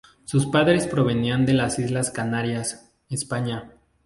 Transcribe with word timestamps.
Sus 0.25 0.47
padres 0.47 0.87
provenían 0.87 1.45
de 1.45 1.53
las 1.53 1.77
Islas 1.77 2.09
Canarias, 2.09 2.91
España. 3.09 3.69